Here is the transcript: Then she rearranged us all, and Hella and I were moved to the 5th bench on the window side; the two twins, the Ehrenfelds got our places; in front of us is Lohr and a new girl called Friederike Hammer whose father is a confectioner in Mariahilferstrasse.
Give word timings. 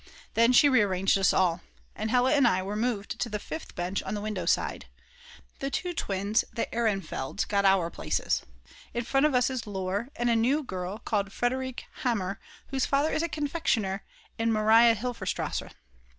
Then 0.33 0.51
she 0.51 0.67
rearranged 0.67 1.15
us 1.19 1.31
all, 1.31 1.61
and 1.95 2.09
Hella 2.09 2.33
and 2.33 2.47
I 2.47 2.63
were 2.63 2.75
moved 2.75 3.19
to 3.19 3.29
the 3.29 3.37
5th 3.37 3.75
bench 3.75 4.01
on 4.01 4.15
the 4.15 4.21
window 4.21 4.47
side; 4.47 4.87
the 5.59 5.69
two 5.69 5.93
twins, 5.93 6.43
the 6.51 6.65
Ehrenfelds 6.73 7.47
got 7.47 7.65
our 7.65 7.91
places; 7.91 8.41
in 8.95 9.03
front 9.03 9.27
of 9.27 9.35
us 9.35 9.51
is 9.51 9.67
Lohr 9.67 10.07
and 10.15 10.27
a 10.27 10.35
new 10.35 10.63
girl 10.63 10.97
called 10.97 11.31
Friederike 11.31 11.83
Hammer 12.01 12.39
whose 12.69 12.87
father 12.87 13.11
is 13.11 13.21
a 13.21 13.29
confectioner 13.29 14.03
in 14.39 14.49
Mariahilferstrasse. 14.51 15.69